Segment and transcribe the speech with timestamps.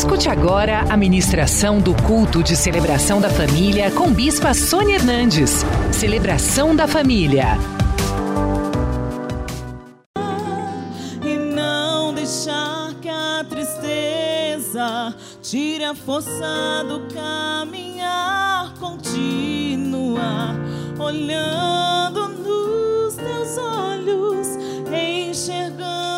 [0.00, 5.62] Escute agora a ministração do culto de celebração da família com Bispa Sônia Hernandes.
[5.92, 7.48] Celebração da família.
[11.22, 20.56] E não deixar que a tristeza tire a força do caminhar, continuar
[20.98, 24.48] olhando nos teus olhos,
[24.90, 26.09] enxergando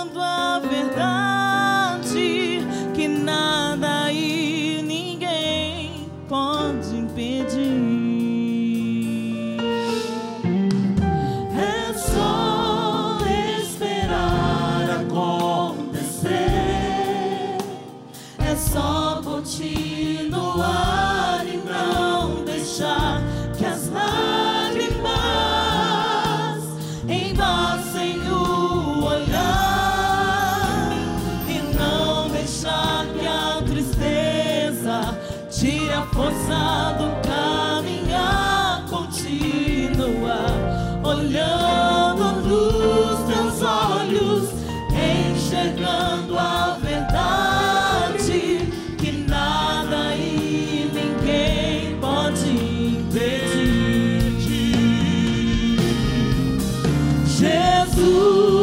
[57.42, 58.61] Jesus.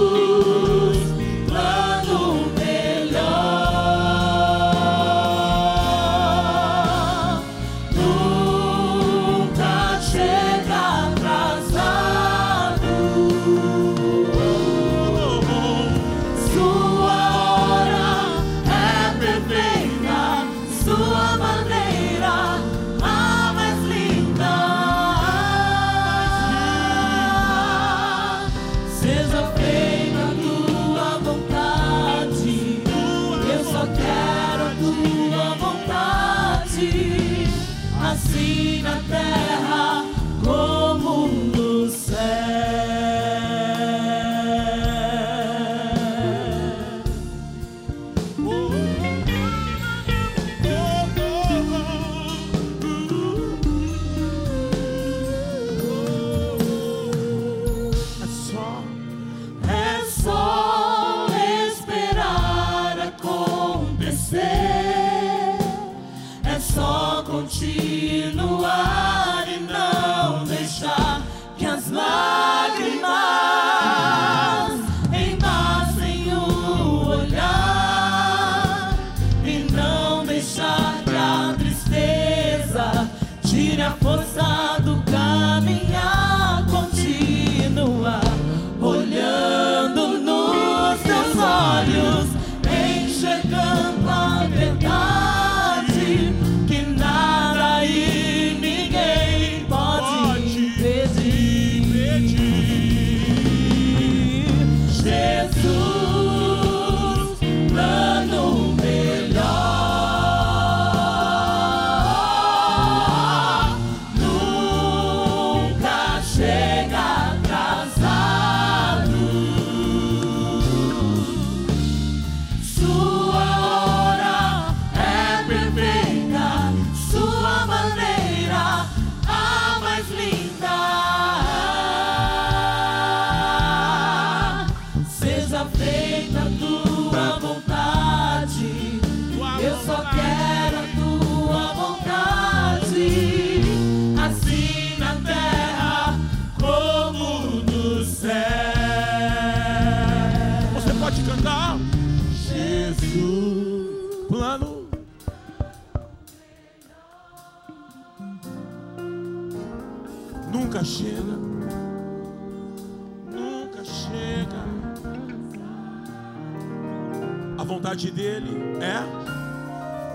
[167.60, 169.04] A vontade dele é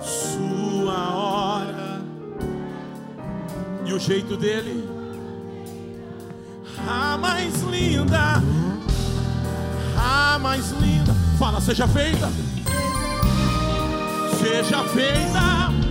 [0.03, 2.01] sua hora.
[3.85, 4.89] E o jeito dele?
[6.89, 8.43] A mais linda.
[9.99, 11.13] A mais linda.
[11.39, 12.31] Fala, seja feita.
[14.41, 15.84] Seja feita.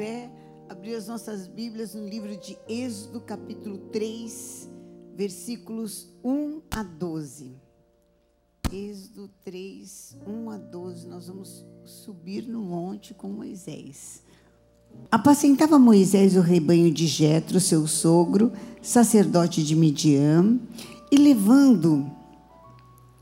[0.00, 0.30] Pé,
[0.66, 4.66] abrir as nossas Bíblias no livro de Êxodo, capítulo 3,
[5.14, 7.52] versículos 1 a 12.
[8.72, 11.06] Êxodo 3, 1 a 12.
[11.06, 14.22] Nós vamos subir no monte com Moisés.
[15.10, 20.60] Apacentava Moisés o rebanho de Jetro, seu sogro, sacerdote de Midian,
[21.12, 22.10] e levando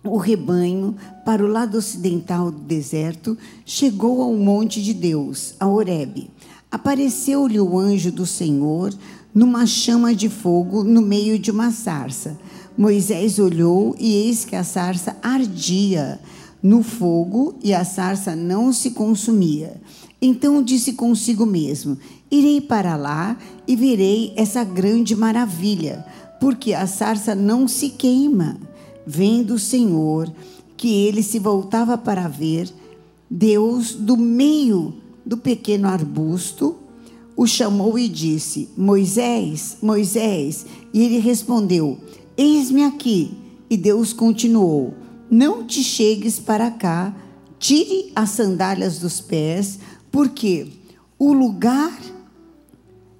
[0.05, 3.37] o rebanho para o lado ocidental do deserto,
[3.67, 6.31] chegou ao monte de Deus, a Horebe.
[6.71, 8.93] Apareceu-lhe o anjo do Senhor
[9.35, 12.39] numa chama de fogo no meio de uma sarça.
[12.77, 16.21] Moisés olhou e eis que a sarça ardia
[16.63, 19.81] no fogo e a sarça não se consumia.
[20.21, 21.97] Então disse consigo mesmo:
[22.31, 23.37] Irei para lá
[23.67, 26.05] e verei essa grande maravilha,
[26.41, 28.59] porque a sarça não se queima.
[29.07, 30.31] Vendo o Senhor
[30.77, 32.69] que ele se voltava para ver,
[33.31, 34.95] Deus, do meio
[35.29, 36.75] do pequeno arbusto,
[37.37, 40.65] o chamou e disse: Moisés, Moisés.
[40.93, 41.99] E ele respondeu:
[42.35, 43.37] Eis-me aqui.
[43.69, 44.95] E Deus continuou:
[45.31, 47.15] Não te chegues para cá,
[47.59, 49.79] tire as sandálias dos pés,
[50.11, 50.69] porque
[51.19, 52.01] o lugar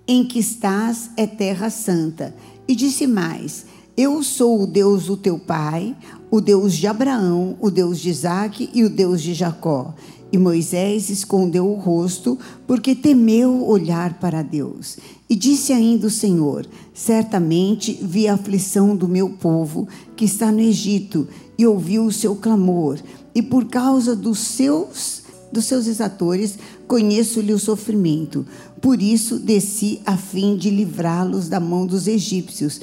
[0.07, 2.35] em que estás é terra santa.
[2.67, 5.95] E disse mais: Eu sou o Deus do teu pai,
[6.31, 9.95] o Deus de Abraão, o Deus de Isaque e o Deus de Jacó.
[10.31, 14.99] E Moisés escondeu o rosto, porque temeu olhar para Deus.
[15.29, 20.61] E disse ainda o Senhor: Certamente vi a aflição do meu povo que está no
[20.61, 21.27] Egito,
[21.59, 22.99] e ouvi o seu clamor,
[23.35, 28.45] e por causa dos seus dos seus exatores conheço-lhe o sofrimento.
[28.83, 32.81] Por isso desci a fim de livrá-los da mão dos egípcios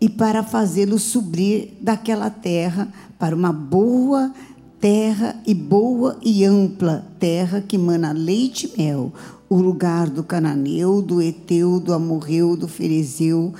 [0.00, 2.88] e para fazê-los subir daquela terra
[3.18, 4.32] para uma boa
[4.80, 9.12] terra e boa e ampla terra que mana leite e mel,
[9.48, 13.54] o lugar do cananeu, do eteu, do amorreu, do ferezeu,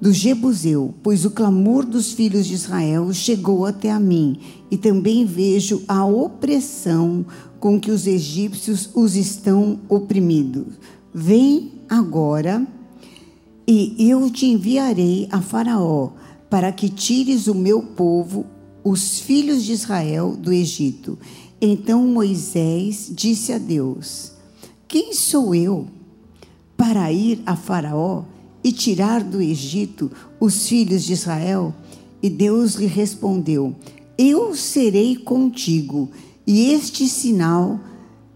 [0.00, 4.38] do Jebuseu, pois o clamor dos filhos de Israel chegou até a mim,
[4.70, 7.24] e também vejo a opressão
[7.58, 10.66] com que os egípcios os estão oprimindo.
[11.14, 12.66] Vem agora,
[13.66, 16.10] e eu te enviarei a Faraó,
[16.50, 18.44] para que tires o meu povo,
[18.84, 21.18] os filhos de Israel, do Egito.
[21.60, 24.32] Então Moisés disse a Deus:
[24.86, 25.88] Quem sou eu
[26.76, 28.24] para ir a Faraó?
[28.64, 31.74] e tirar do Egito os filhos de Israel?
[32.22, 33.76] E Deus lhe respondeu:
[34.16, 36.08] Eu serei contigo,
[36.46, 37.78] e este sinal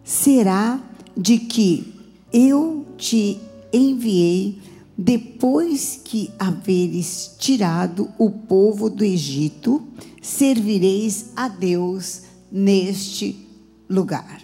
[0.05, 0.79] será
[1.17, 1.95] de que
[2.31, 3.41] eu te
[3.73, 4.59] enviei
[4.97, 9.83] depois que haveres tirado o povo do Egito,
[10.29, 13.49] servireis a Deus neste
[13.89, 14.43] lugar.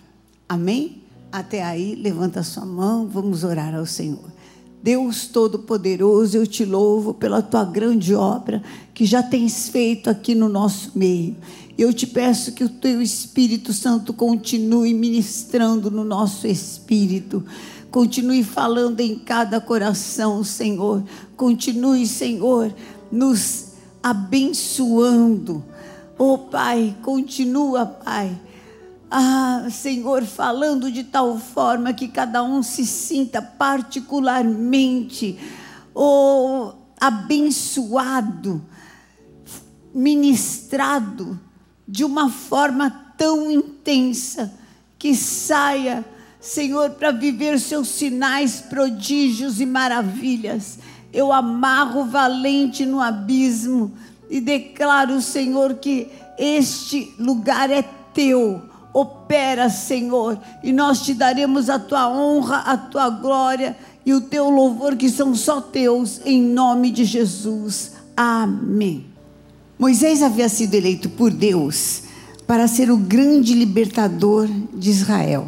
[0.49, 1.03] Amém?
[1.31, 4.33] Até aí, levanta sua mão, vamos orar ao Senhor.
[4.83, 8.63] Deus Todo-Poderoso, eu te louvo pela tua grande obra
[8.95, 11.37] que já tens feito aqui no nosso meio.
[11.77, 17.45] Eu te peço que o teu Espírito Santo continue ministrando no nosso espírito.
[17.91, 21.03] Continue falando em cada coração, Senhor.
[21.37, 22.75] Continue, Senhor,
[23.11, 25.65] nos abençoando.
[26.19, 28.39] Oh, Pai, continua, Pai
[29.17, 35.39] ah, Senhor, falando de tal forma que cada um se sinta particularmente
[35.95, 38.61] oh, abençoado,
[39.95, 41.39] ministrado
[41.87, 44.53] de uma forma tão intensa
[44.99, 46.05] que saia,
[46.41, 50.81] Senhor, para viver seus sinais, prodígios e maravilhas.
[51.13, 53.93] Eu amarro valente no abismo
[54.35, 58.61] e declaro, Senhor, que este lugar é teu
[58.93, 64.51] Opera, Senhor, e nós te daremos a tua honra, a tua glória e o teu
[64.51, 67.93] louvor, que são só teus, em nome de Jesus.
[68.17, 69.07] Amém.
[69.79, 72.03] Moisés havia sido eleito por Deus
[72.45, 75.47] para ser o grande libertador de Israel,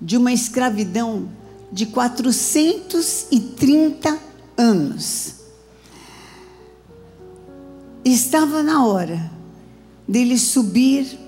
[0.00, 1.28] de uma escravidão
[1.70, 4.18] de 430
[4.56, 5.43] anos.
[8.04, 9.30] Estava na hora
[10.06, 11.18] dele subir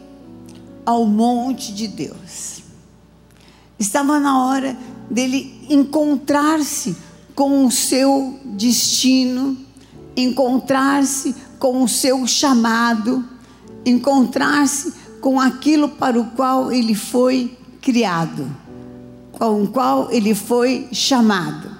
[0.84, 2.62] ao monte de Deus.
[3.78, 4.76] Estava na hora
[5.10, 6.94] dele encontrar-se
[7.34, 9.56] com o seu destino,
[10.14, 13.24] encontrar-se com o seu chamado,
[13.84, 18.54] encontrar-se com aquilo para o qual ele foi criado,
[19.32, 21.70] com o qual ele foi chamado.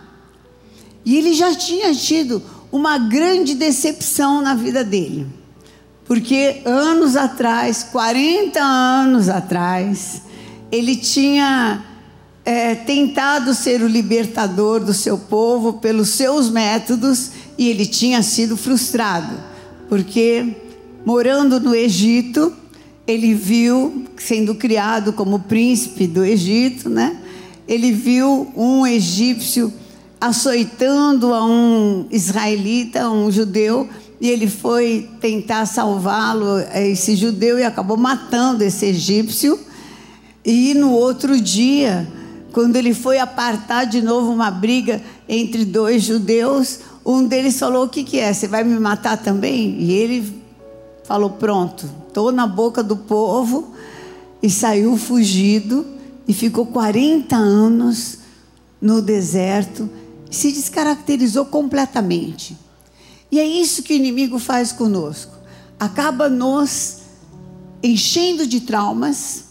[1.05, 2.43] E ele já tinha tido
[2.77, 5.27] uma grande decepção na vida dele,
[6.05, 10.23] Porque anos atrás, 40 anos atrás,
[10.71, 11.85] ele tinha
[12.45, 18.57] é, tentado ser o libertador do seu povo pelos seus métodos e ele tinha sido
[18.57, 19.35] frustrado,
[19.89, 20.55] porque
[21.05, 22.53] morando no Egito,
[23.07, 27.17] ele viu, sendo criado como príncipe do Egito, né?
[27.67, 29.73] Ele viu um egípcio
[30.21, 33.89] açoitando a um israelita, um judeu,
[34.21, 39.59] e ele foi tentar salvá-lo, esse judeu, e acabou matando esse egípcio.
[40.45, 42.07] E no outro dia,
[42.53, 47.89] quando ele foi apartar de novo uma briga entre dois judeus, um deles falou: O
[47.89, 48.33] que, que é?
[48.33, 49.77] Você vai me matar também?
[49.79, 50.43] E ele
[51.05, 53.75] falou: Pronto, estou na boca do povo.
[54.43, 55.85] E saiu fugido
[56.29, 58.19] e ficou 40 anos
[58.81, 59.89] no deserto.
[60.31, 62.57] Se descaracterizou completamente.
[63.31, 65.35] E é isso que o inimigo faz conosco.
[65.79, 66.99] Acaba nos
[67.83, 69.45] enchendo de traumas,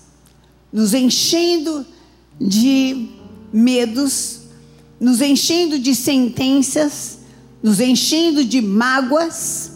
[0.71, 1.85] nos enchendo
[2.39, 3.09] de
[3.53, 4.39] medos,
[4.99, 7.19] nos enchendo de sentenças,
[7.61, 9.71] nos enchendo de mágoas,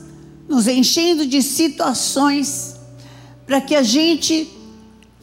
[0.47, 2.75] nos enchendo de situações,
[3.45, 4.49] para que a gente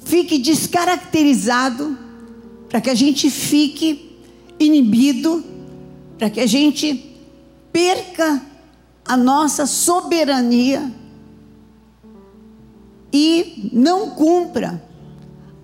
[0.04, 1.98] fique descaracterizado,
[2.68, 4.16] para que a gente fique
[4.58, 5.44] inibido,
[6.18, 7.16] para que a gente
[7.72, 8.42] perca
[9.04, 10.90] a nossa soberania
[13.12, 14.82] e não cumpra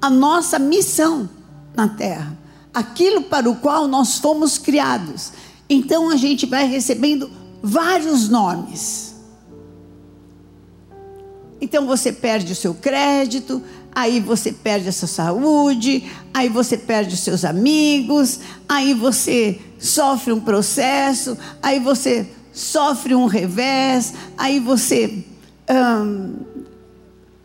[0.01, 1.29] a nossa missão
[1.75, 2.37] na terra,
[2.73, 5.33] aquilo para o qual nós fomos criados.
[5.69, 7.31] Então a gente vai recebendo
[7.63, 9.15] vários nomes.
[11.61, 13.63] Então você perde o seu crédito,
[13.95, 20.33] aí você perde a sua saúde, aí você perde os seus amigos, aí você sofre
[20.33, 25.25] um processo, aí você sofre um revés, aí você
[25.69, 26.37] hum,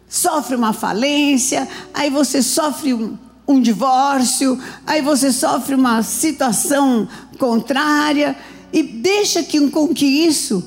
[0.08, 3.17] sofre uma falência, aí você sofre um,
[3.48, 8.38] um divórcio, aí você sofre uma situação contrária
[8.72, 10.63] e deixa que, com que isso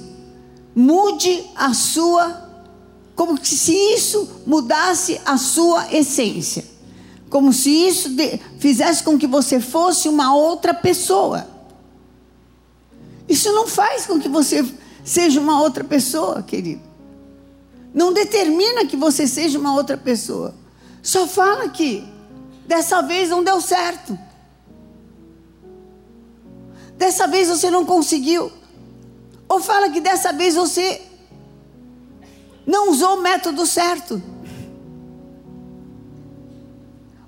[0.75, 2.51] mude a sua,
[3.15, 6.65] como se isso mudasse a sua essência,
[7.29, 11.60] como se isso de, fizesse com que você fosse uma outra pessoa.
[13.31, 14.63] Isso não faz com que você
[15.03, 16.83] seja uma outra pessoa, querido.
[17.95, 20.55] Não determina que você seja uma outra pessoa.
[21.03, 22.07] Só fala que
[22.71, 24.17] Dessa vez não deu certo.
[26.97, 28.53] Dessa vez você não conseguiu.
[29.49, 31.03] Ou fala que dessa vez você
[32.65, 34.23] não usou o método certo.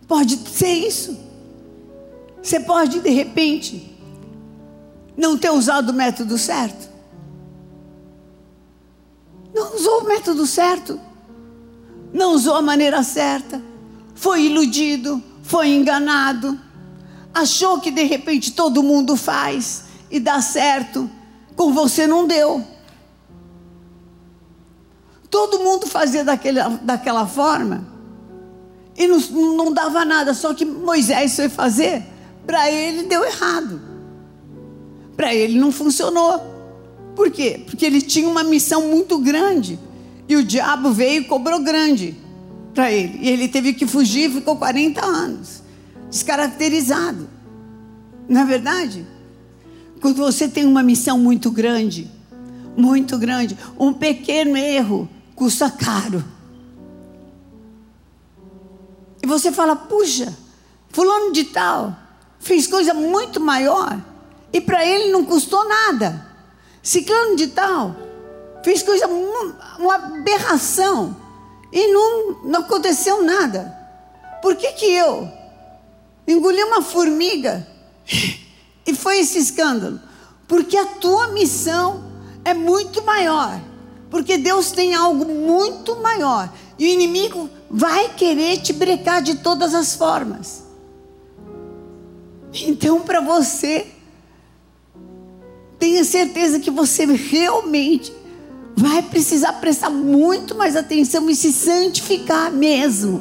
[0.06, 1.18] Pode ser isso.
[2.40, 3.91] Você pode, de repente,
[5.16, 6.90] não ter usado o método certo.
[9.54, 10.98] Não usou o método certo.
[12.12, 13.62] Não usou a maneira certa.
[14.14, 16.58] Foi iludido foi enganado,
[17.34, 21.10] achou que de repente todo mundo faz e dá certo,
[21.56, 22.64] com você não deu.
[25.28, 27.86] Todo mundo fazia daquela, daquela forma
[28.96, 29.18] e não,
[29.56, 32.06] não dava nada, só que Moisés foi fazer,
[32.46, 33.80] para ele deu errado,
[35.22, 36.40] para ele não funcionou.
[37.14, 37.62] Por quê?
[37.64, 39.78] Porque ele tinha uma missão muito grande
[40.28, 42.16] e o diabo veio e cobrou grande
[42.74, 43.20] para ele.
[43.22, 45.62] E ele teve que fugir, ficou 40 anos,
[46.10, 47.28] descaracterizado.
[48.28, 49.06] Não é verdade?
[50.00, 52.10] Quando você tem uma missão muito grande,
[52.76, 56.24] muito grande, um pequeno erro custa caro.
[59.22, 60.36] E você fala, puxa,
[60.88, 61.96] fulano de tal
[62.40, 64.10] fez coisa muito maior
[64.52, 66.26] e para ele não custou nada.
[66.82, 67.96] Ciclano de tal
[68.62, 71.16] fez coisa, uma aberração
[71.72, 73.76] e não, não aconteceu nada.
[74.40, 75.28] Por que, que eu
[76.26, 77.66] engoli uma formiga
[78.86, 80.00] e foi esse escândalo?
[80.46, 82.04] Porque a tua missão
[82.44, 83.60] é muito maior.
[84.10, 86.52] Porque Deus tem algo muito maior.
[86.78, 90.64] E o inimigo vai querer te brecar de todas as formas.
[92.52, 93.86] Então, para você,
[95.82, 98.12] tenha certeza que você realmente
[98.76, 103.20] vai precisar prestar muito mais atenção e se santificar mesmo.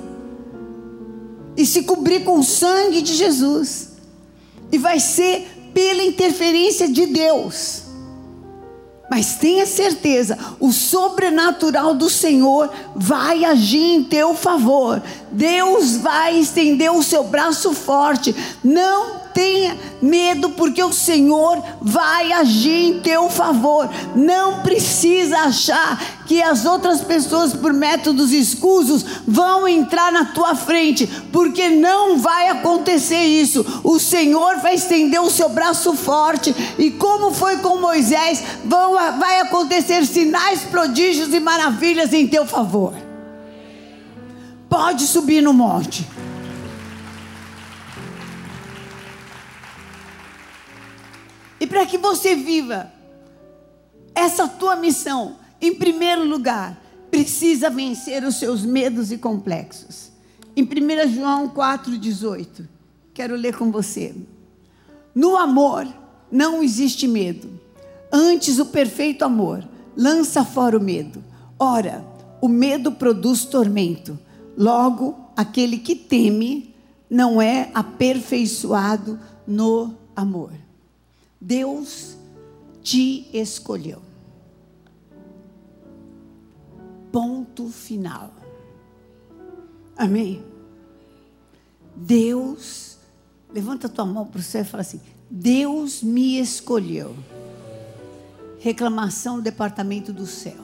[1.58, 3.94] E se cobrir com o sangue de Jesus.
[4.72, 7.82] E vai ser pela interferência de Deus.
[9.10, 15.02] Mas tenha certeza, o sobrenatural do Senhor vai agir em teu favor.
[15.32, 18.36] Deus vai estender o seu braço forte.
[18.64, 23.90] Não tenha medo, porque o Senhor vai agir em teu favor.
[24.16, 31.08] Não precisa achar que as outras pessoas, por métodos escusos, vão entrar na tua frente,
[31.32, 33.66] porque não vai acontecer isso.
[33.84, 39.42] O Senhor vai estender o seu braço forte, e como foi com Moisés, vão, vai
[39.42, 42.94] acontecer sinais, prodígios e maravilhas em teu favor.
[44.70, 46.08] Pode subir no monte.
[51.62, 52.92] E para que você viva
[54.16, 60.12] essa tua missão, em primeiro lugar, precisa vencer os seus medos e complexos.
[60.56, 62.68] Em 1 João 4,18,
[63.14, 64.16] quero ler com você.
[65.14, 65.88] No amor
[66.32, 67.60] não existe medo,
[68.12, 69.64] antes o perfeito amor
[69.96, 71.24] lança fora o medo.
[71.60, 72.04] Ora,
[72.42, 74.18] o medo produz tormento,
[74.58, 76.74] logo, aquele que teme
[77.08, 80.54] não é aperfeiçoado no amor.
[81.42, 82.16] Deus
[82.84, 84.00] te escolheu.
[87.12, 88.32] Ponto final.
[89.98, 90.46] Amém?
[91.96, 92.98] Deus,
[93.52, 97.16] levanta tua mão para o céu e fala assim: Deus me escolheu.
[98.60, 100.64] Reclamação do departamento do céu.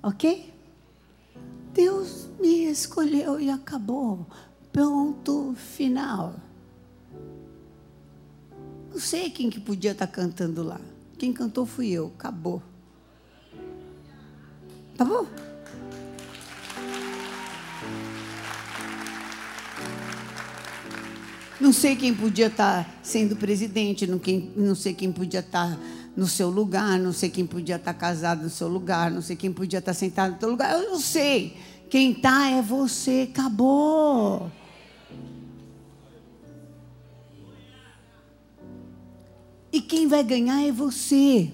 [0.00, 0.54] Ok?
[1.74, 4.24] Deus me escolheu e acabou.
[4.72, 6.34] Ponto final.
[8.98, 10.80] Não sei quem que podia estar cantando lá.
[11.16, 12.12] Quem cantou fui eu.
[12.18, 12.60] Acabou.
[14.96, 15.24] Tá bom?
[21.60, 25.78] Não sei quem podia estar sendo presidente, não, quem, não sei quem podia estar
[26.16, 29.52] no seu lugar, não sei quem podia estar casado no seu lugar, não sei quem
[29.52, 30.72] podia estar sentado no seu lugar.
[30.72, 31.56] Eu não sei.
[31.88, 33.28] Quem está é você.
[33.30, 34.50] Acabou.
[39.72, 41.50] E quem vai ganhar é você.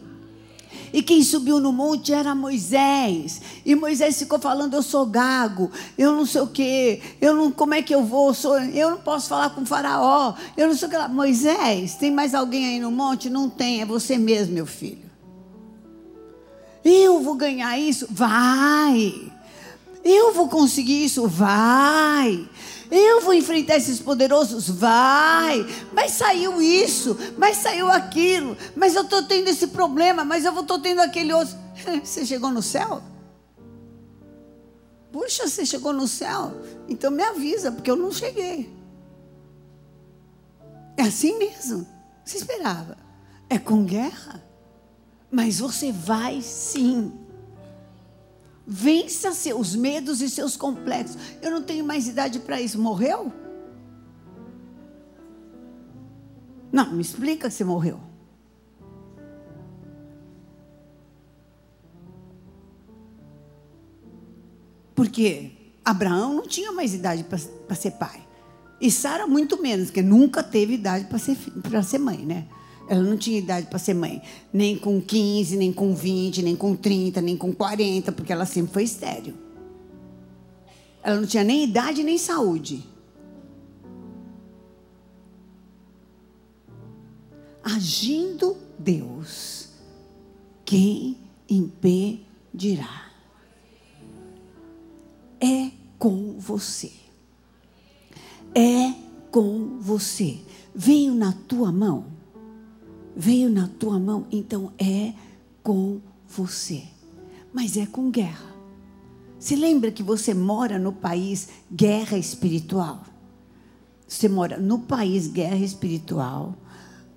[0.92, 3.40] E quem subiu no monte era Moisés.
[3.66, 7.74] E Moisés ficou falando: Eu sou gago, eu não sei o quê, eu não, como
[7.74, 8.32] é que eu vou?
[8.32, 11.08] Sou, eu não posso falar com Faraó, eu não sei o que lá.
[11.08, 13.28] Moisés, tem mais alguém aí no monte?
[13.28, 15.04] Não tem, é você mesmo, meu filho.
[16.84, 18.06] Eu vou ganhar isso?
[18.10, 19.32] Vai.
[20.04, 21.26] Eu vou conseguir isso?
[21.26, 22.46] Vai.
[22.90, 24.68] Eu vou enfrentar esses poderosos?
[24.68, 25.66] Vai.
[25.92, 30.78] Mas saiu isso, mas saiu aquilo, mas eu estou tendo esse problema, mas eu estou
[30.78, 31.56] tendo aquele outro.
[32.02, 33.02] Você chegou no céu?
[35.14, 36.60] Puxa, você chegou no céu?
[36.88, 38.68] Então me avisa, porque eu não cheguei.
[40.96, 41.86] É assim mesmo.
[42.24, 42.96] Você esperava.
[43.48, 44.42] É com guerra.
[45.30, 47.12] Mas você vai sim.
[48.66, 51.16] Vença seus medos e seus complexos.
[51.42, 52.80] Eu não tenho mais idade para isso.
[52.80, 53.32] Morreu?
[56.72, 58.00] Não, me explica se morreu.
[64.94, 65.52] Porque
[65.84, 68.26] Abraão não tinha mais idade para ser pai.
[68.80, 71.36] E Sara muito menos, porque nunca teve idade para ser,
[71.84, 72.48] ser mãe, né?
[72.88, 74.20] Ela não tinha idade para ser mãe.
[74.52, 78.72] Nem com 15, nem com 20, nem com 30, nem com 40, porque ela sempre
[78.72, 79.34] foi estéreo.
[81.02, 82.84] Ela não tinha nem idade nem saúde.
[87.62, 89.68] Agindo Deus,
[90.64, 91.16] quem
[91.48, 93.10] impedirá?
[95.40, 96.92] É com você.
[98.54, 98.94] É
[99.30, 100.38] com você.
[100.74, 102.06] Veio na tua mão
[103.16, 105.12] veio na tua mão, então é
[105.62, 106.82] com você.
[107.52, 108.54] Mas é com guerra.
[109.38, 113.02] Se lembra que você mora no país guerra espiritual?
[114.06, 116.54] Você mora no país guerra espiritual,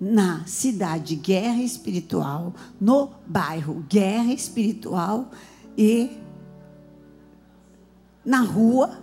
[0.00, 5.30] na cidade guerra espiritual, no bairro guerra espiritual
[5.76, 6.10] e
[8.24, 8.98] na rua,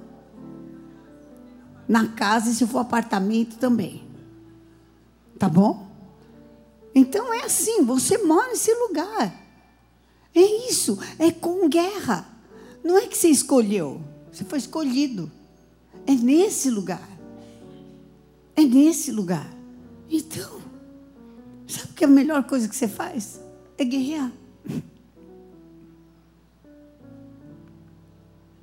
[1.87, 4.03] na casa e se for apartamento também.
[5.37, 5.94] Tá bom?
[6.95, 9.43] Então é assim, você mora nesse lugar.
[10.33, 12.25] É isso, é com guerra.
[12.81, 15.29] Não é que você escolheu, você foi escolhido.
[16.07, 17.09] É nesse lugar.
[18.55, 19.51] É nesse lugar.
[20.09, 20.61] Então,
[21.67, 23.41] sabe que é a melhor coisa que você faz?
[23.77, 24.31] É guerrear.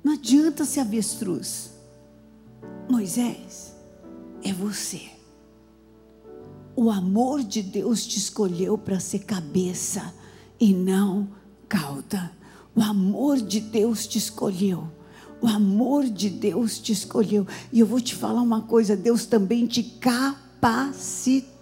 [0.03, 1.71] Não adianta ser avestruz.
[2.89, 3.75] Moisés,
[4.43, 5.12] é você.
[6.75, 10.13] O amor de Deus te escolheu para ser cabeça
[10.59, 11.27] e não
[11.69, 12.31] cauda.
[12.75, 14.87] O amor de Deus te escolheu.
[15.39, 17.45] O amor de Deus te escolheu.
[17.71, 21.53] E eu vou te falar uma coisa: Deus também te capacitou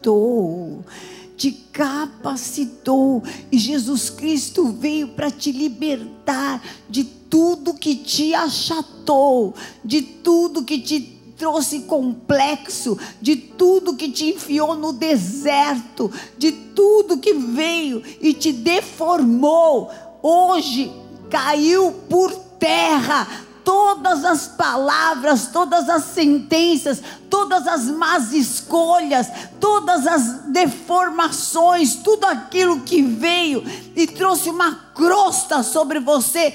[1.41, 10.03] te capacitou e Jesus Cristo veio para te libertar de tudo que te achatou, de
[10.03, 17.33] tudo que te trouxe complexo, de tudo que te enfiou no deserto, de tudo que
[17.33, 19.89] veio e te deformou.
[20.21, 20.91] Hoje
[21.31, 23.27] caiu por terra
[23.63, 29.25] todas as palavras, todas as sentenças, todas as más escolhas,
[29.59, 33.63] todas as deformações, tudo aquilo que veio
[33.95, 36.53] e trouxe uma crosta sobre você,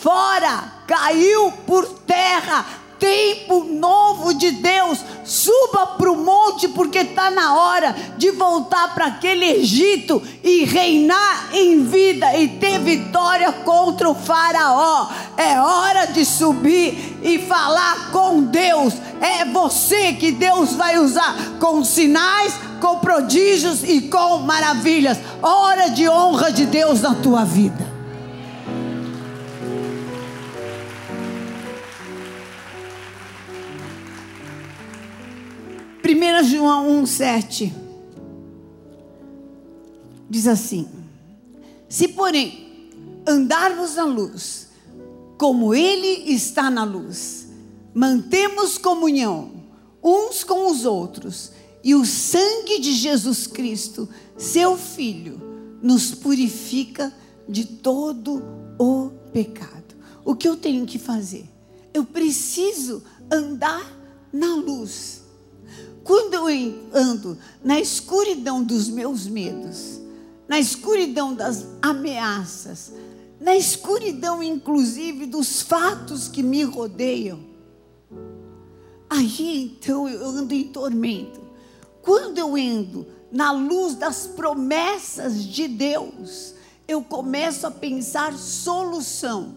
[0.00, 5.00] fora, caiu por terra, tempo novo de Deus.
[5.24, 11.50] Suba para o monte, porque está na hora de voltar para aquele Egito e reinar
[11.52, 15.08] em vida e ter vitória contra o Faraó.
[15.36, 18.94] É hora de subir e falar com Deus.
[19.20, 25.18] É você que Deus vai usar com sinais, com prodígios e com maravilhas.
[25.42, 27.91] Hora de honra de Deus na tua vida.
[36.04, 37.72] 1 João 1,7
[40.28, 40.88] diz assim:
[41.88, 42.90] Se, porém,
[43.26, 44.68] andarmos na luz,
[45.38, 47.46] como Ele está na luz,
[47.94, 49.52] mantemos comunhão
[50.02, 51.52] uns com os outros,
[51.84, 55.40] e o sangue de Jesus Cristo, seu Filho,
[55.80, 57.12] nos purifica
[57.48, 58.42] de todo
[58.78, 59.94] o pecado.
[60.24, 61.48] O que eu tenho que fazer?
[61.92, 63.84] Eu preciso andar
[64.32, 65.21] na luz.
[66.04, 66.46] Quando eu
[66.92, 70.00] ando na escuridão dos meus medos,
[70.48, 72.92] na escuridão das ameaças,
[73.40, 77.40] na escuridão inclusive dos fatos que me rodeiam,
[79.08, 81.40] aí então eu ando em tormento.
[82.02, 86.54] Quando eu ando na luz das promessas de Deus,
[86.88, 89.54] eu começo a pensar solução,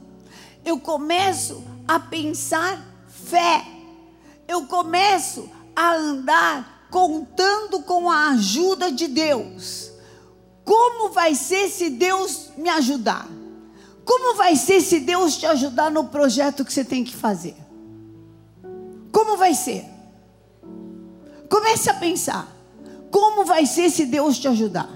[0.64, 3.66] eu começo a pensar fé,
[4.48, 9.92] eu começo a andar contando com a ajuda de Deus.
[10.64, 13.28] Como vai ser se Deus me ajudar?
[14.04, 17.56] Como vai ser se Deus te ajudar no projeto que você tem que fazer?
[19.12, 19.86] Como vai ser?
[21.50, 22.48] Comece a pensar.
[23.12, 24.90] Como vai ser se Deus te ajudar?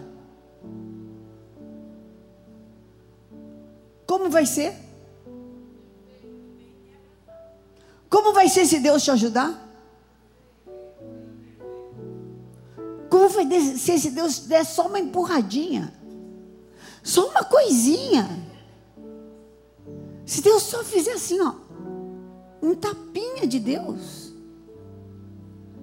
[4.06, 4.74] Como vai ser?
[8.10, 9.69] Como vai ser se Deus te ajudar?
[13.30, 15.94] Vai ser se Deus der só uma empurradinha?
[17.04, 18.28] Só uma coisinha.
[20.26, 21.56] Se Deus só fizer assim, ó,
[22.62, 24.32] um tapinha de Deus.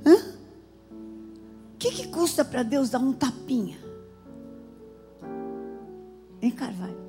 [0.04, 0.14] Hã?
[1.74, 3.78] O que, que custa para Deus dar um tapinha?
[6.40, 7.06] Hein, Carvalho?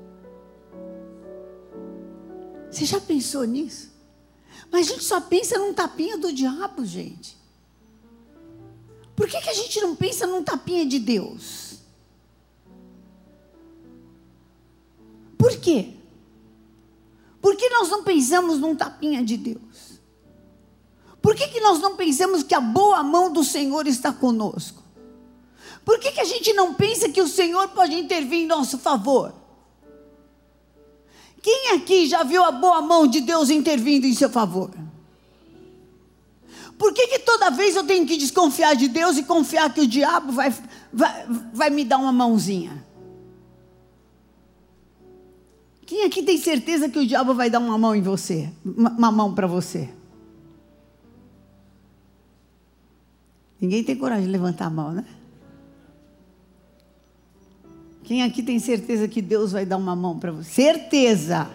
[2.70, 3.92] Você já pensou nisso?
[4.70, 7.37] Mas a gente só pensa num tapinha do diabo, gente.
[9.18, 11.80] Por que, que a gente não pensa num tapinha de Deus?
[15.36, 15.94] Por quê?
[17.42, 19.98] Por que nós não pensamos num tapinha de Deus?
[21.20, 24.84] Por que, que nós não pensamos que a boa mão do Senhor está conosco?
[25.84, 29.34] Por que, que a gente não pensa que o Senhor pode intervir em nosso favor?
[31.42, 34.70] Quem aqui já viu a boa mão de Deus intervindo em seu favor?
[36.78, 39.86] Por que, que toda vez eu tenho que desconfiar de Deus e confiar que o
[39.86, 40.54] diabo vai,
[40.92, 42.86] vai, vai me dar uma mãozinha?
[45.84, 48.50] Quem aqui tem certeza que o diabo vai dar uma mão em você?
[48.64, 49.88] Uma mão para você?
[53.60, 55.04] Ninguém tem coragem de levantar a mão, né?
[58.04, 60.50] Quem aqui tem certeza que Deus vai dar uma mão para você?
[60.50, 61.50] Certeza.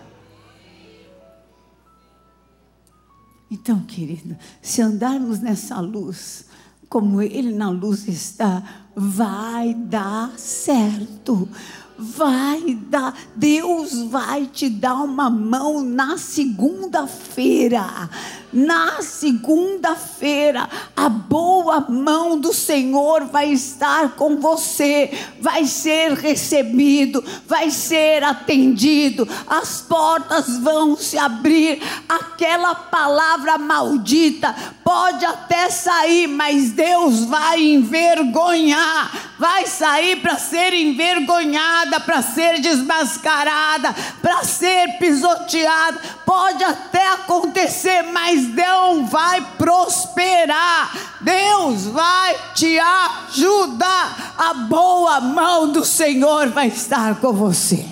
[3.53, 6.45] Então, querido, se andarmos nessa luz,
[6.89, 8.63] como Ele na luz está,
[8.95, 11.47] vai dar certo
[11.95, 18.09] vai dar, Deus vai te dar uma mão na segunda-feira.
[18.53, 25.11] Na segunda-feira, a boa mão do Senhor vai estar com você,
[25.41, 35.25] vai ser recebido, vai ser atendido, as portas vão se abrir, aquela palavra maldita pode
[35.25, 44.41] até sair, mas Deus vai envergonhar vai sair para ser envergonhada, para ser desmascarada, para
[44.45, 45.99] ser pisoteada.
[46.25, 51.19] Pode até acontecer, mas não vai prosperar.
[51.21, 54.35] Deus vai te ajudar.
[54.37, 57.85] A boa mão do Senhor vai estar com você.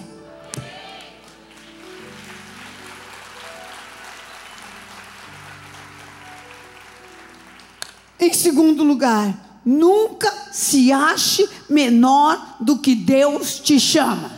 [8.19, 9.33] Em segundo lugar,
[9.65, 14.31] nunca se ache menor do que Deus te chama.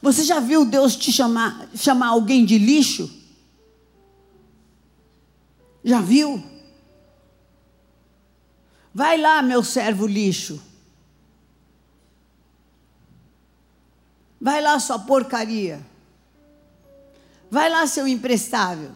[0.00, 3.19] Você já viu Deus te chamar, chamar alguém de lixo?
[5.84, 6.42] Já viu?
[8.94, 10.62] Vai lá, meu servo lixo.
[14.40, 15.80] Vai lá, sua porcaria.
[17.50, 18.92] Vai lá, seu imprestável.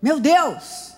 [0.00, 0.90] Meu Deus!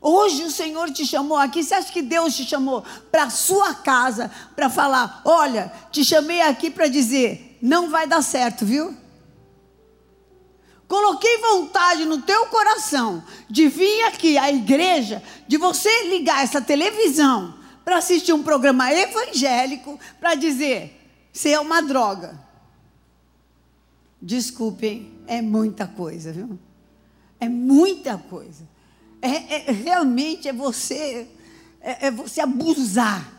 [0.00, 1.62] Hoje o Senhor te chamou aqui.
[1.62, 2.82] Você acha que Deus te chamou
[3.12, 8.22] para a sua casa para falar: Olha, te chamei aqui para dizer, não vai dar
[8.22, 8.96] certo, viu?
[10.88, 17.54] Coloquei vontade no teu coração de vir aqui à igreja, de você ligar essa televisão
[17.84, 20.92] para assistir um programa evangélico para dizer:
[21.32, 22.40] Você é uma droga.
[24.20, 26.58] Desculpem, é muita coisa, viu?
[27.38, 28.68] É muita coisa.
[29.22, 31.28] É, é realmente é você
[31.80, 33.32] é, é, você abusar.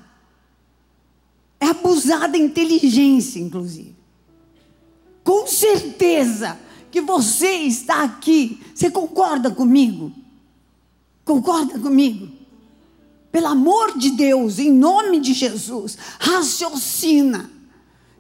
[1.60, 4.01] É abusar da inteligência, inclusive.
[5.24, 6.58] Com certeza
[6.92, 8.60] que você está aqui.
[8.76, 10.12] Você concorda comigo?
[11.24, 12.30] Concorda comigo?
[13.32, 17.50] Pelo amor de Deus, em nome de Jesus, raciocina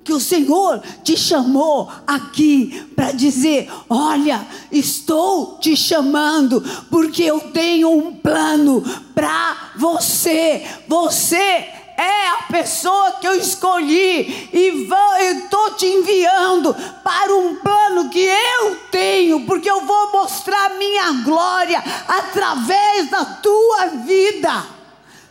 [0.04, 7.92] que o Senhor te chamou aqui para dizer: Olha, estou te chamando porque eu tenho
[7.92, 8.82] um plano
[9.14, 10.66] para você.
[10.88, 14.88] Você é a pessoa que eu escolhi e
[15.36, 21.80] estou te enviando para um plano que eu tenho, porque eu vou mostrar minha glória
[22.08, 24.66] através da tua vida.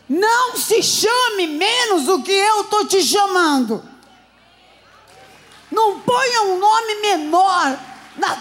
[0.07, 3.83] Não se chame menos do que eu estou te chamando.
[5.69, 7.79] Não ponha um nome menor
[8.17, 8.37] na,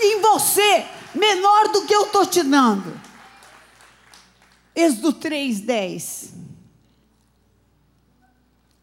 [0.00, 3.00] em você, menor do que eu estou te dando.
[4.74, 6.47] Êxodo 3, 10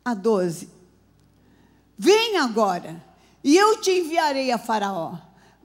[0.05, 0.69] a 12.
[1.97, 3.03] Vem agora,
[3.43, 5.17] e eu te enviarei a Faraó,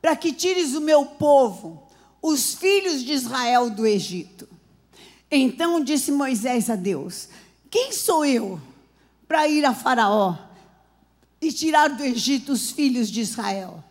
[0.02, 1.86] para que tires o meu povo,
[2.20, 4.48] os filhos de Israel, do Egito.
[5.30, 7.28] Então disse Moisés a Deus:
[7.70, 8.60] Quem sou eu
[9.28, 10.50] para ir a Faraó?
[11.40, 13.82] e tirar do Egito os filhos de Israel.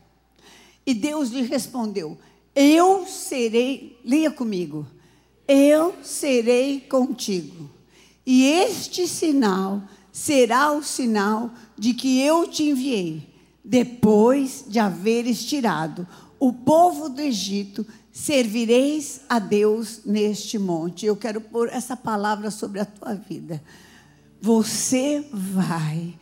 [0.86, 2.18] E Deus lhe respondeu:
[2.54, 4.86] Eu serei, leia comigo,
[5.48, 7.70] eu serei contigo.
[8.26, 9.82] E este sinal
[10.20, 16.06] será o sinal de que eu te enviei, depois de haveres tirado
[16.38, 21.06] o povo do Egito, servireis a Deus neste monte.
[21.06, 23.64] Eu quero pôr essa palavra sobre a tua vida.
[24.42, 26.14] Você vai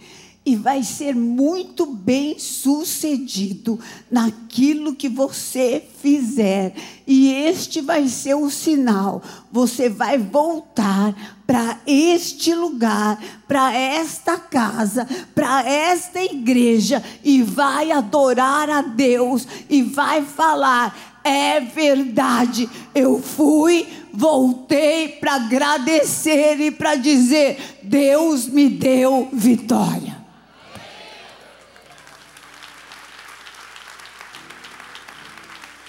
[0.48, 3.78] e vai ser muito bem sucedido
[4.10, 6.74] naquilo que você fizer.
[7.06, 9.22] E este vai ser o sinal.
[9.52, 15.06] Você vai voltar para este lugar, para esta casa,
[15.36, 23.86] para esta igreja e vai adorar a Deus e vai falar: é verdade, eu fui,
[24.14, 30.17] voltei para agradecer e para dizer: Deus me deu vitória.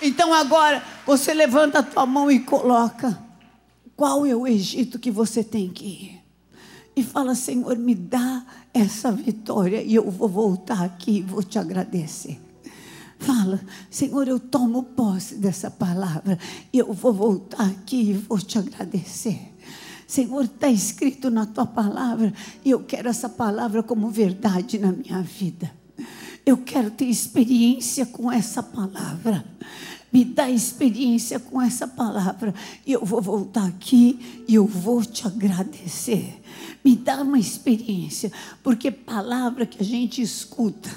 [0.00, 3.18] Então agora você levanta a tua mão e coloca
[3.96, 6.18] qual é o Egito que você tem que ir.
[6.94, 11.58] E fala, Senhor, me dá essa vitória e eu vou voltar aqui e vou te
[11.58, 12.40] agradecer.
[13.18, 16.38] Fala, Senhor, eu tomo posse dessa palavra
[16.72, 19.52] e eu vou voltar aqui e vou te agradecer.
[20.06, 22.32] Senhor, está escrito na tua palavra
[22.64, 25.70] e eu quero essa palavra como verdade na minha vida.
[26.48, 29.44] Eu quero ter experiência com essa palavra.
[30.10, 32.54] Me dá experiência com essa palavra.
[32.86, 36.40] E eu vou voltar aqui e eu vou te agradecer.
[36.82, 38.32] Me dá uma experiência,
[38.62, 40.88] porque palavra que a gente escuta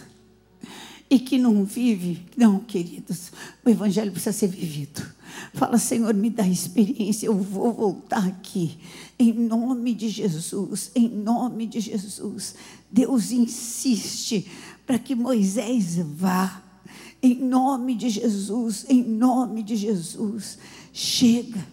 [1.10, 3.34] e que não vive, não, queridos,
[3.66, 5.06] o evangelho precisa ser vivido.
[5.54, 8.78] Fala, Senhor, me dá experiência, eu vou voltar aqui,
[9.20, 12.56] em nome de Jesus, em nome de Jesus.
[12.92, 14.48] Deus insiste
[14.86, 16.62] para que Moisés vá
[17.24, 20.58] Em nome de Jesus, em nome de Jesus.
[20.92, 21.66] Chega.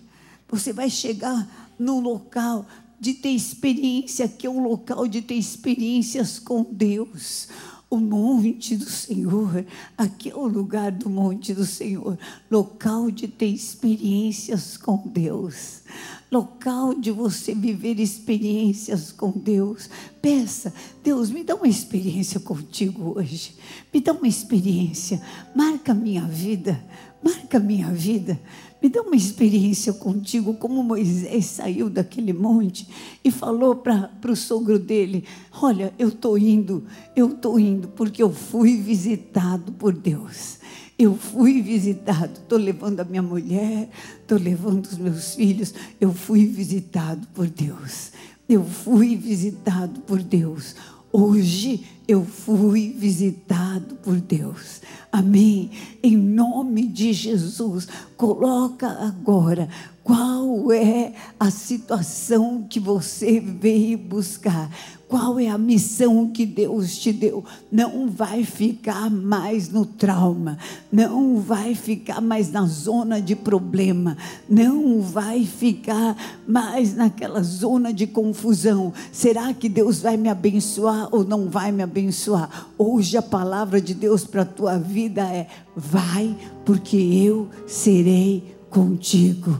[0.48, 2.66] Você vai chegar num local
[3.00, 7.48] de ter experiência, que é um local de ter experiências com Deus.
[7.90, 9.64] O monte do Senhor,
[9.96, 12.18] aqui é o lugar do monte do Senhor,
[12.50, 15.82] local de ter experiências com Deus
[16.30, 19.88] local de você viver experiências com Deus.
[20.20, 20.72] Peça,
[21.02, 23.56] Deus, me dá uma experiência contigo hoje.
[23.92, 25.20] Me dá uma experiência.
[25.54, 26.82] Marca minha vida.
[27.22, 28.38] Marca minha vida.
[28.80, 32.88] Me dá uma experiência contigo, como Moisés saiu daquele monte
[33.24, 35.24] e falou para o sogro dele:
[35.60, 36.84] Olha, eu estou indo,
[37.16, 40.58] eu estou indo, porque eu fui visitado por Deus.
[40.98, 43.88] Eu fui visitado, estou levando a minha mulher,
[44.20, 45.72] estou levando os meus filhos.
[46.00, 48.10] Eu fui visitado por Deus.
[48.48, 50.74] Eu fui visitado por Deus.
[51.12, 54.82] Hoje eu fui visitado por Deus.
[55.10, 55.70] Amém.
[56.02, 59.68] Em nome de Jesus, coloca agora
[60.04, 64.70] qual é a situação que você veio buscar.
[65.08, 67.42] Qual é a missão que Deus te deu?
[67.72, 70.58] Não vai ficar mais no trauma,
[70.92, 76.14] não vai ficar mais na zona de problema, não vai ficar
[76.46, 78.92] mais naquela zona de confusão.
[79.10, 82.68] Será que Deus vai me abençoar ou não vai me abençoar?
[82.76, 89.58] Hoje a palavra de Deus para a tua vida é: vai, porque eu serei contigo.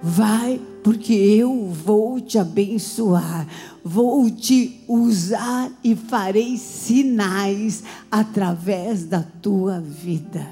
[0.00, 3.46] Vai, porque eu vou te abençoar,
[3.82, 10.46] vou te usar e farei sinais através da tua vida.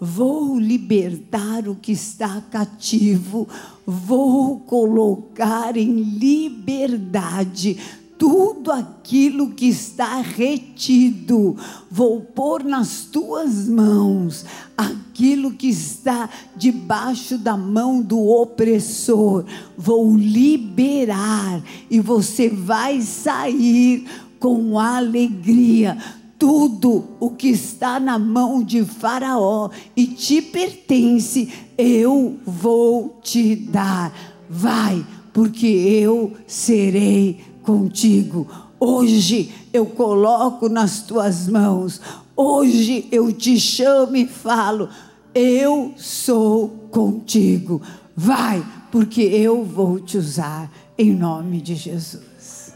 [0.00, 3.46] Vou libertar o que está cativo,
[3.84, 7.76] vou colocar em liberdade
[8.20, 11.56] tudo aquilo que está retido,
[11.90, 14.44] vou pôr nas tuas mãos
[14.76, 24.06] aquilo que está debaixo da mão do opressor, vou liberar e você vai sair
[24.38, 25.96] com alegria.
[26.38, 34.12] Tudo o que está na mão de Faraó e te pertence, eu vou te dar.
[34.48, 38.46] Vai, porque eu serei contigo.
[38.78, 42.00] Hoje eu coloco nas tuas mãos.
[42.36, 44.88] Hoje eu te chamo e falo:
[45.34, 47.82] Eu sou contigo.
[48.16, 52.74] Vai, porque eu vou te usar em nome de Jesus.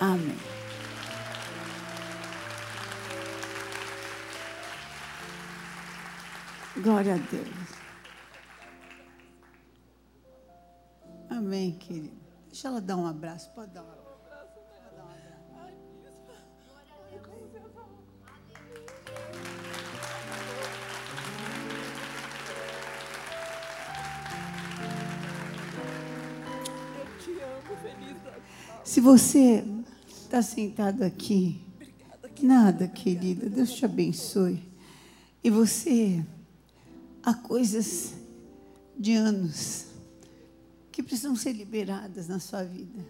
[0.00, 0.36] Amém.
[6.82, 7.80] Glória a Deus.
[11.28, 12.16] Amém, querido.
[12.46, 13.50] Deixa ela dar um abraço.
[13.54, 13.99] Pode dar um abraço.
[28.84, 29.62] Se você
[30.08, 31.60] está sentado aqui,
[32.42, 34.62] nada, querida, Deus te abençoe.
[35.44, 36.24] E você,
[37.22, 38.14] há coisas
[38.98, 39.86] de anos
[40.90, 43.04] que precisam ser liberadas na sua vida.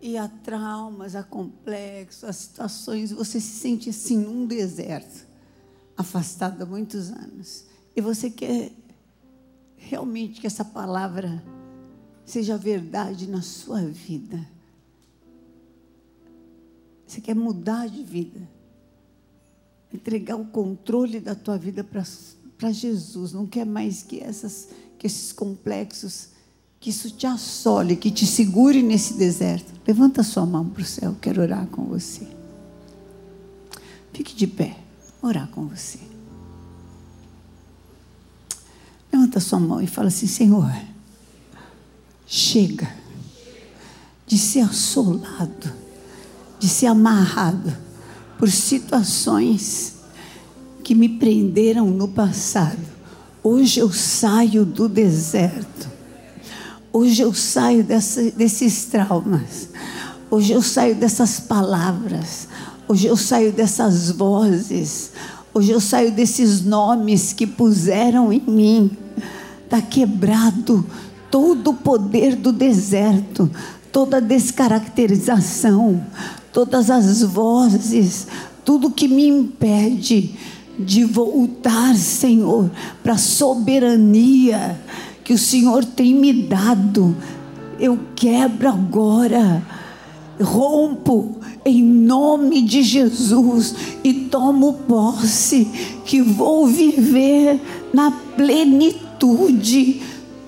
[0.00, 5.26] E há traumas, há complexos, há situações, você se sente assim num deserto,
[5.96, 7.64] afastado há muitos anos.
[7.94, 8.70] E você quer
[9.76, 11.42] realmente que essa palavra
[12.26, 14.44] seja verdade na sua vida.
[17.06, 18.40] Você quer mudar de vida,
[19.94, 23.32] entregar o controle da tua vida para Jesus.
[23.32, 26.30] Não quer mais que, essas, que esses complexos,
[26.80, 29.72] que isso te assole, que te segure nesse deserto.
[29.86, 32.26] Levanta sua mão para o céu, quero orar com você.
[34.12, 34.76] Fique de pé,
[35.22, 36.00] orar com você.
[39.12, 40.68] Levanta sua mão e fala assim: Senhor
[42.26, 42.88] chega
[44.26, 45.72] de ser assolado,
[46.58, 47.72] de ser amarrado
[48.38, 49.94] por situações
[50.82, 52.96] que me prenderam no passado.
[53.42, 55.88] Hoje eu saio do deserto.
[56.92, 59.68] Hoje eu saio dessa, desses traumas.
[60.30, 62.48] Hoje eu saio dessas palavras.
[62.88, 65.12] Hoje eu saio dessas vozes.
[65.54, 68.90] Hoje eu saio desses nomes que puseram em mim.
[69.64, 70.84] Está quebrado
[71.30, 73.50] todo o poder do deserto,
[73.92, 76.04] toda a descaracterização,
[76.52, 78.26] todas as vozes,
[78.64, 80.34] tudo que me impede
[80.78, 82.70] de voltar, Senhor,
[83.02, 84.78] para a soberania
[85.24, 87.16] que o Senhor tem me dado.
[87.80, 89.62] Eu quebro agora,
[90.40, 93.74] rompo, em nome de Jesus
[94.04, 95.66] e tomo posse
[96.04, 97.60] que vou viver
[97.92, 100.00] na plenitude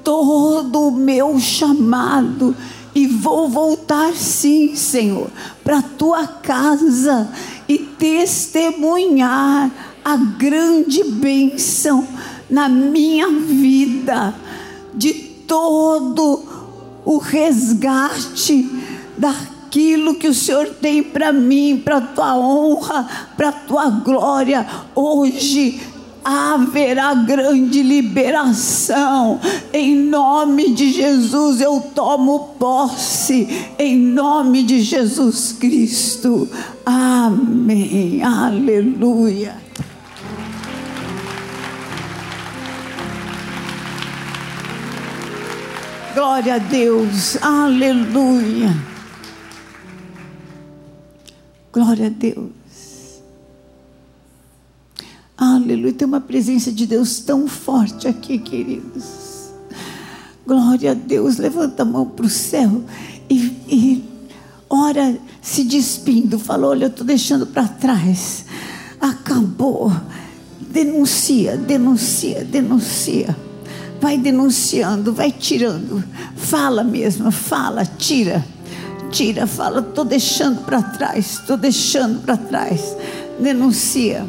[0.09, 2.57] todo o meu chamado
[2.95, 5.29] e vou voltar sim, Senhor,
[5.63, 7.31] para tua casa
[7.69, 9.71] e testemunhar
[10.03, 12.09] a grande bênção
[12.49, 14.35] na minha vida
[14.95, 16.43] de todo
[17.05, 18.67] o resgate
[19.15, 23.07] daquilo que o Senhor tem para mim, para tua honra,
[23.37, 24.67] para tua glória.
[24.95, 25.79] Hoje
[26.25, 29.41] haverá grande liberação.
[29.73, 33.49] Em nome de Jesus eu tomo posse,
[33.79, 36.49] em nome de Jesus Cristo.
[36.85, 38.23] Amém.
[38.23, 39.69] Aleluia.
[46.15, 47.41] Glória a Deus.
[47.41, 48.75] Aleluia.
[51.73, 52.58] Glória a Deus.
[55.59, 55.93] Aleluia.
[55.93, 59.51] Tem uma presença de Deus tão forte aqui, queridos.
[60.47, 61.37] Glória a Deus.
[61.37, 62.85] Levanta a mão para o céu
[63.29, 63.35] e,
[63.69, 64.05] e
[64.71, 66.39] ora se despindo.
[66.39, 68.45] Fala: Olha, eu estou deixando para trás.
[69.01, 69.93] Acabou.
[70.61, 73.37] Denuncia, denuncia, denuncia.
[74.01, 76.05] Vai denunciando, vai tirando.
[76.37, 78.47] Fala mesmo, fala, tira.
[79.11, 82.97] Tira, fala, estou deixando para trás, estou deixando para trás.
[83.41, 84.25] Denuncia.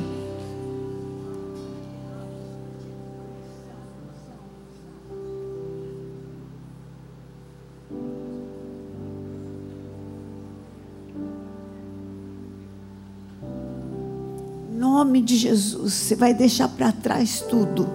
[15.09, 17.89] Nome de Jesus, você vai deixar para trás tudo.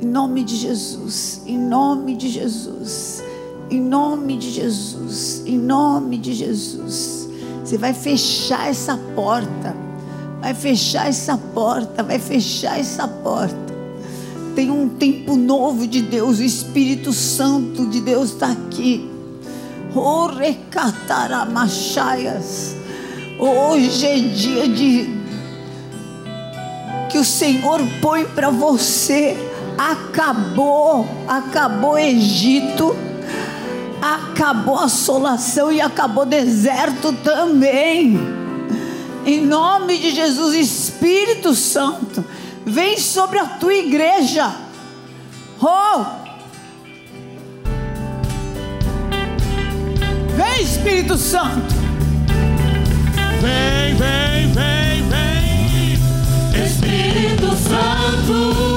[0.00, 3.24] Em nome de Jesus, em nome de Jesus,
[3.68, 7.28] em nome de Jesus, em nome de Jesus.
[7.64, 9.74] Você vai fechar essa porta,
[10.40, 13.74] vai fechar essa porta, vai fechar essa porta.
[14.54, 19.10] Tem um tempo novo de Deus, o Espírito Santo de Deus está aqui.
[19.92, 22.76] Oh, recataramachaias.
[23.40, 25.23] Hoje é dia de
[27.14, 29.36] que o Senhor põe para você.
[29.78, 32.96] Acabou, acabou Egito,
[34.02, 38.18] acabou assolação e acabou deserto também.
[39.24, 42.24] Em nome de Jesus, Espírito Santo,
[42.66, 44.52] vem sobre a tua igreja.
[45.62, 46.04] Oh!
[50.34, 51.74] Vem, Espírito Santo.
[53.40, 55.33] Vem, vem, vem, vem.
[58.04, 58.73] Espírito Santo,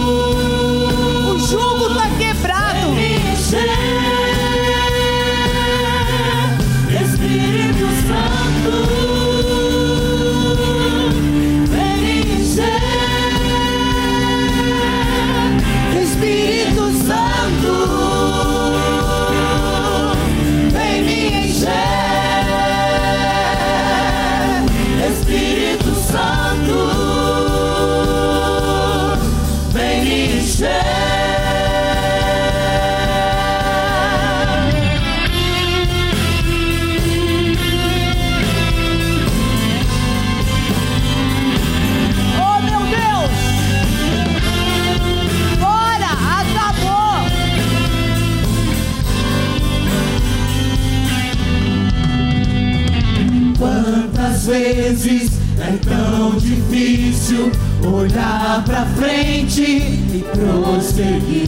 [54.87, 57.51] vezes é tão difícil
[57.83, 61.46] olhar pra frente e prosseguir?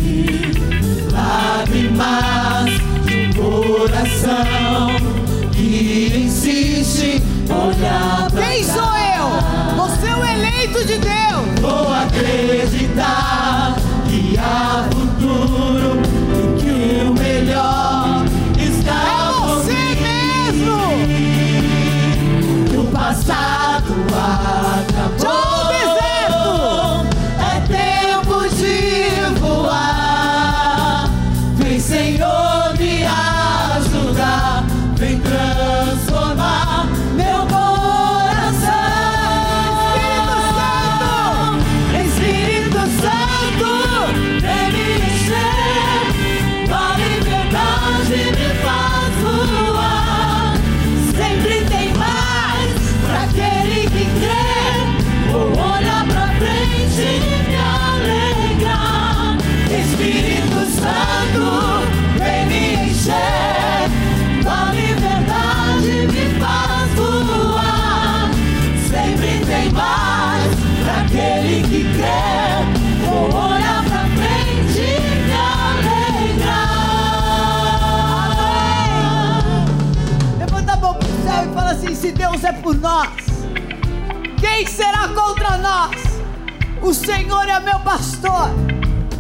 [87.40, 88.50] Senhor é meu pastor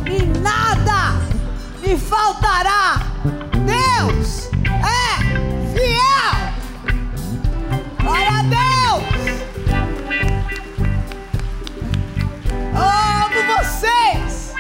[0.05, 1.13] e nada
[1.79, 2.99] me faltará.
[3.65, 4.49] Deus
[4.83, 5.23] é
[5.73, 6.35] fiel.
[8.01, 9.05] Glória a Deus.
[12.75, 14.53] Amo vocês.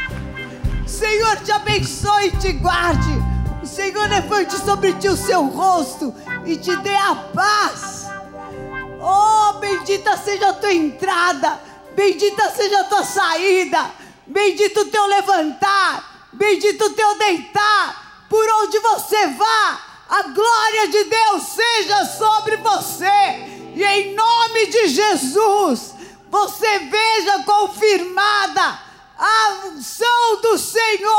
[0.85, 3.11] O Senhor te abençoe e te guarde.
[3.61, 8.07] O Senhor levante sobre ti o seu rosto e te dê a paz.
[9.01, 11.59] Oh, bendita seja a tua entrada,
[11.95, 13.91] bendita seja a tua saída,
[14.25, 21.03] bendito o teu levantar, bendito o teu deitar, por onde você vá, a glória de
[21.03, 23.05] Deus seja sobre você,
[23.75, 25.93] e em nome de Jesus,
[26.29, 28.79] você veja confirmada
[29.17, 31.18] a unção do Senhor